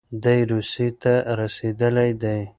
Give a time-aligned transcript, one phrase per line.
[0.23, 2.41] دی روسيې ته رسېدلی دی.